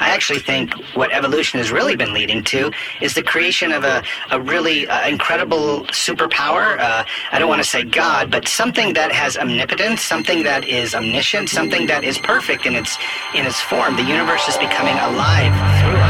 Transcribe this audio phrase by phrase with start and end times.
[0.00, 4.02] I actually think what evolution has really been leading to is the creation of a,
[4.30, 6.78] a really uh, incredible superpower.
[6.78, 10.94] Uh, I don't want to say God, but something that has omnipotence, something that is
[10.94, 12.96] omniscient, something that is perfect in its
[13.34, 13.96] in its form.
[13.96, 16.03] The universe is becoming alive through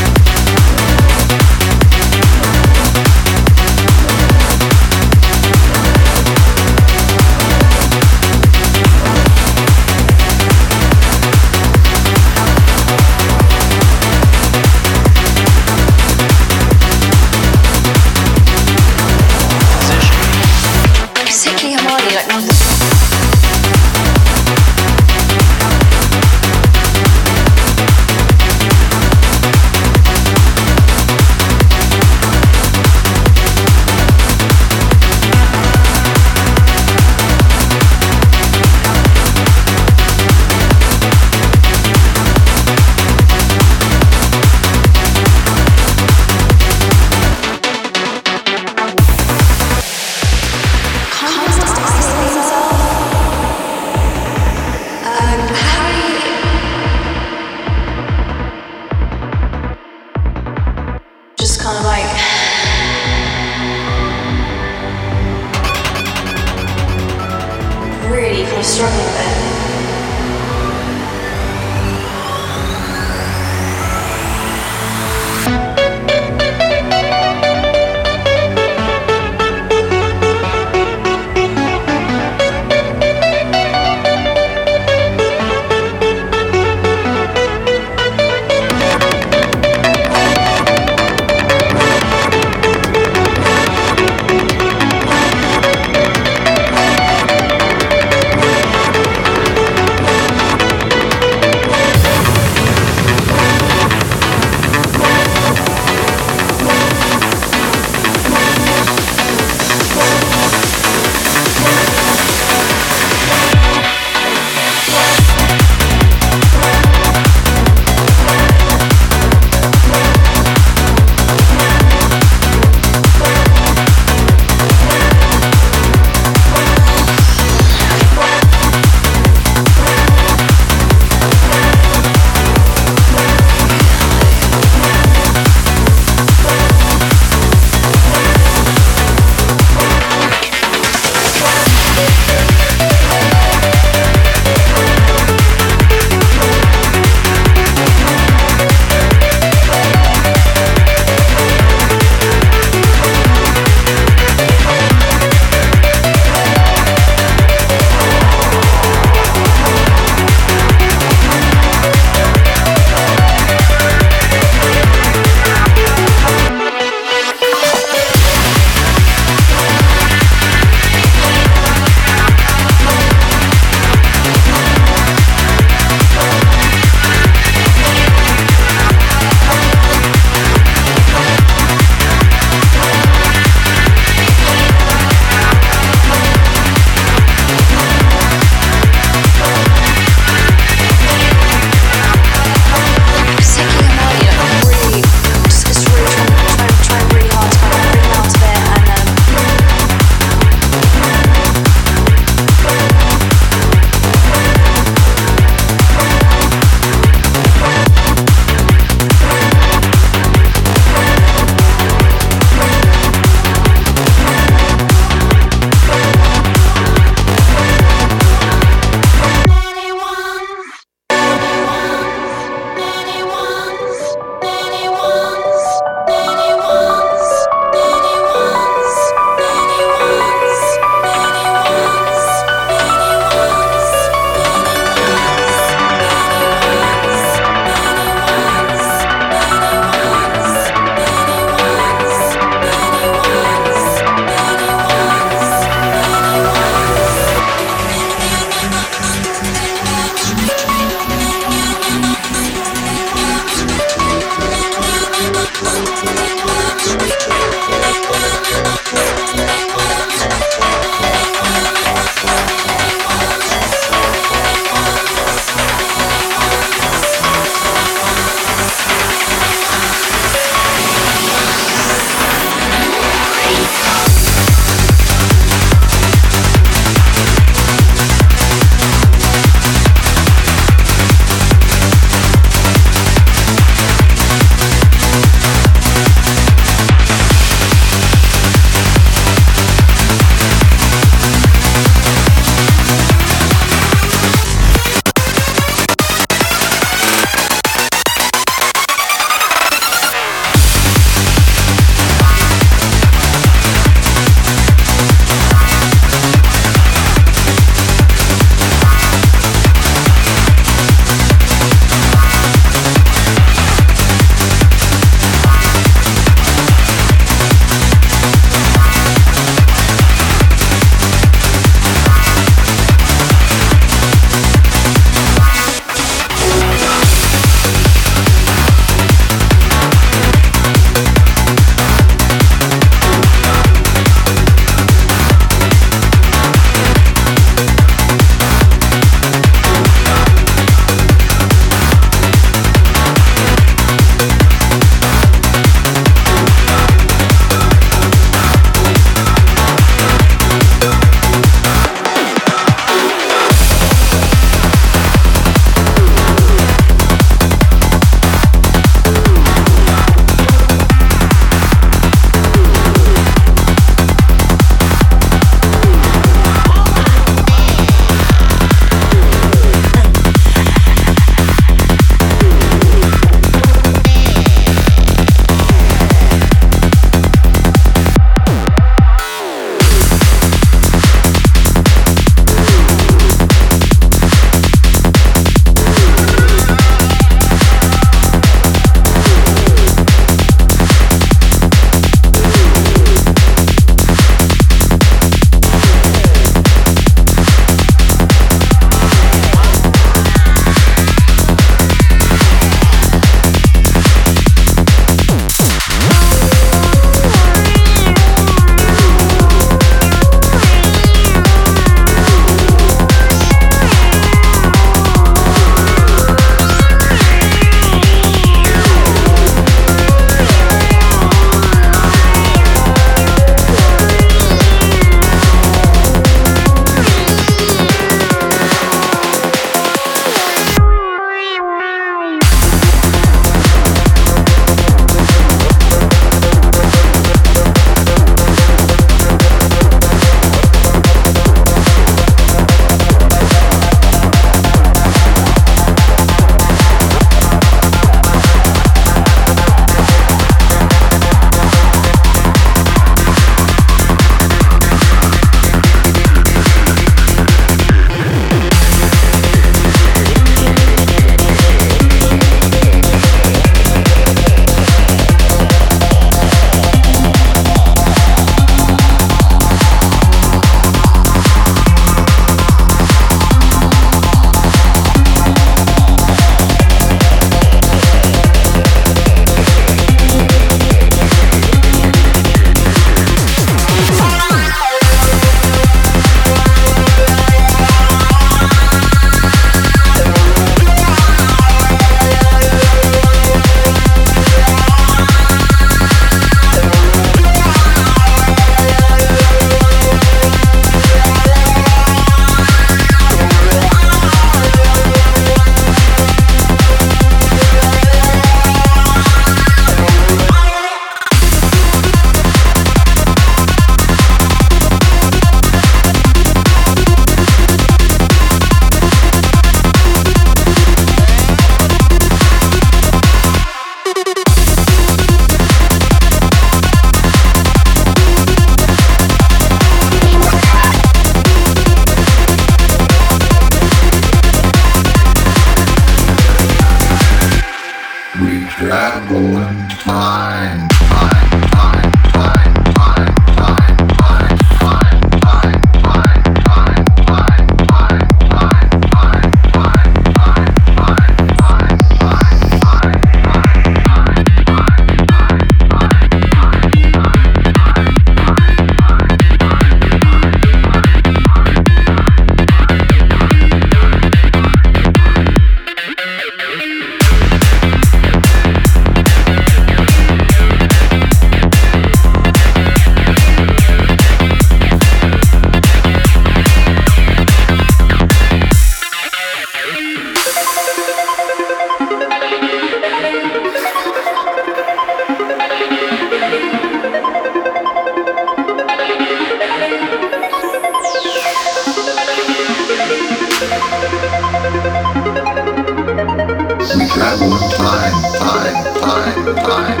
[597.31, 600.00] time, time, time, time, time.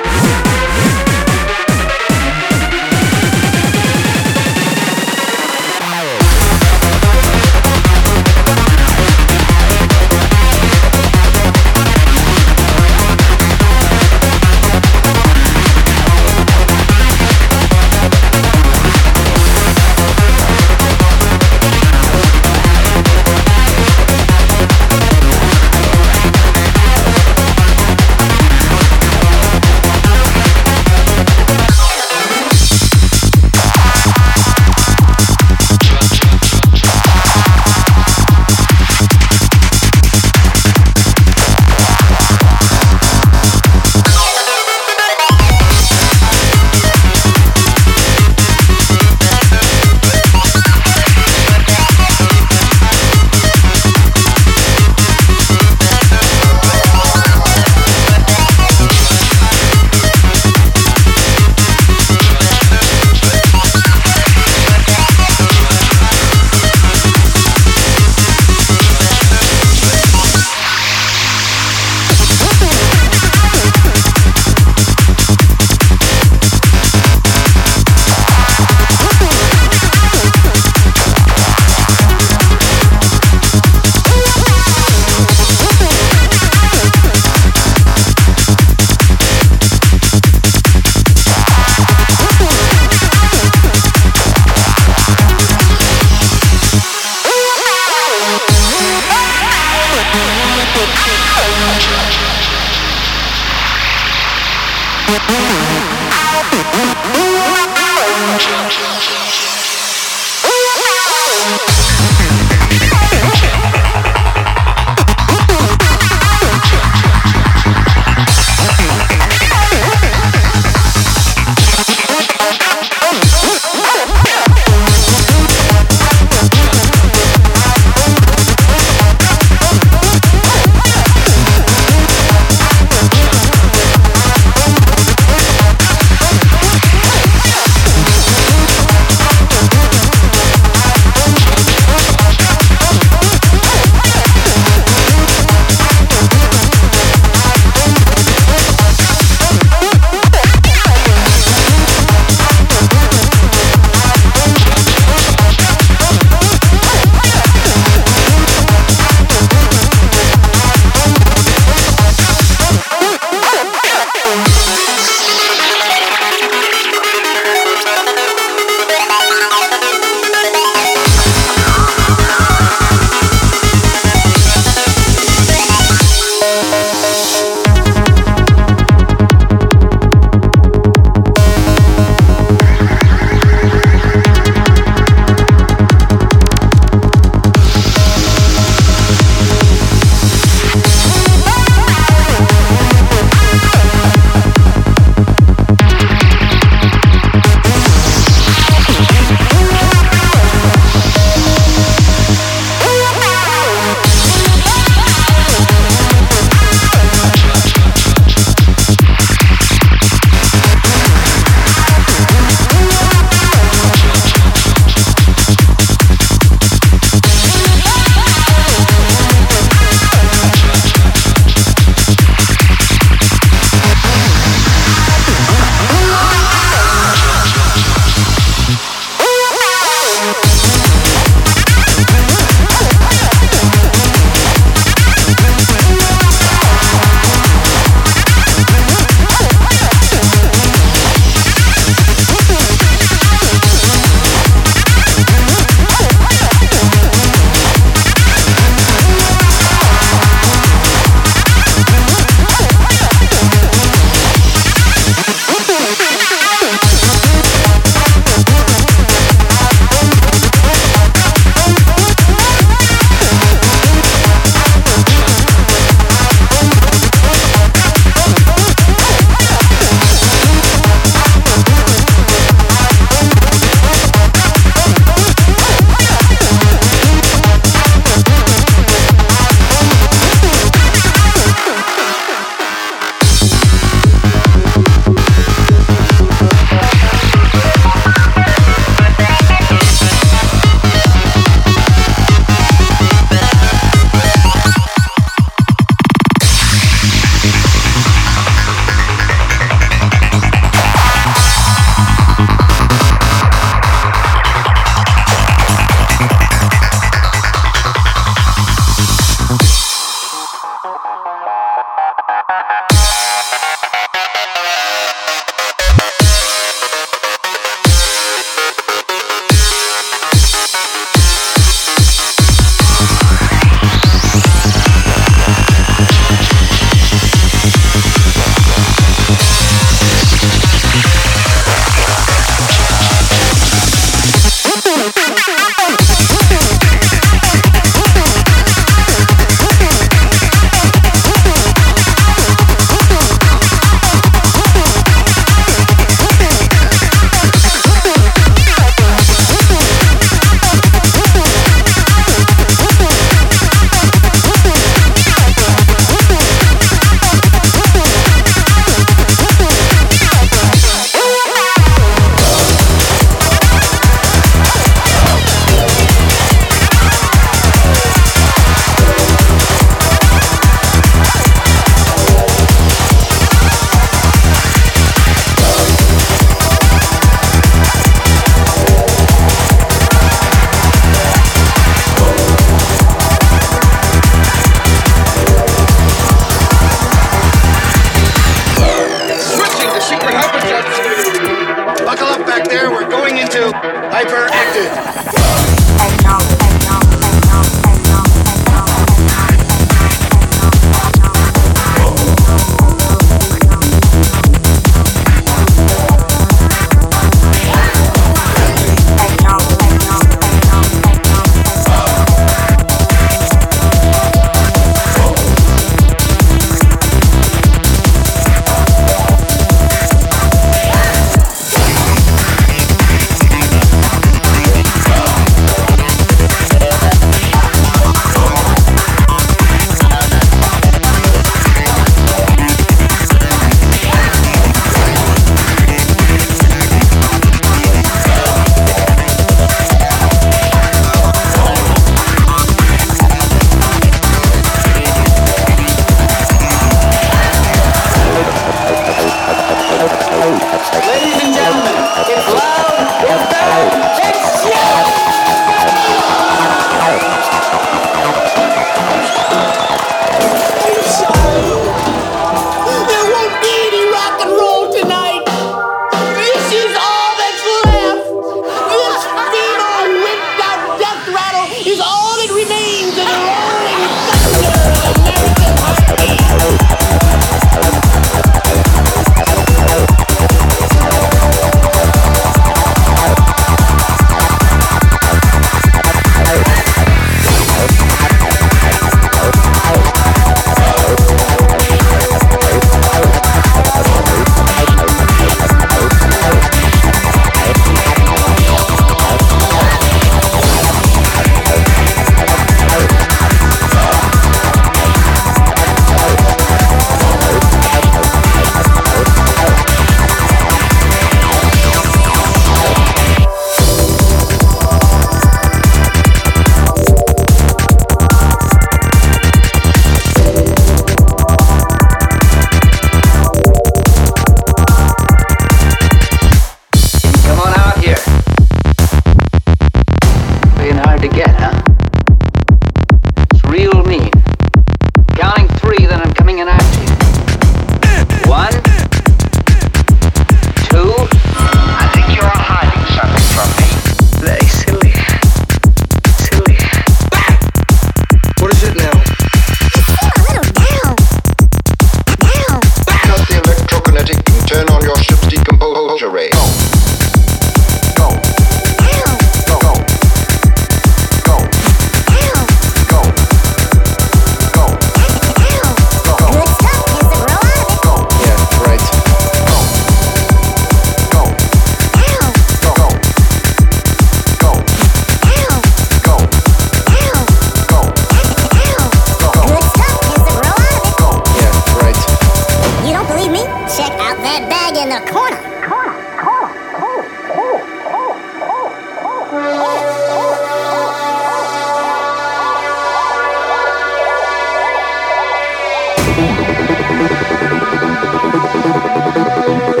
[599.72, 600.00] Oh.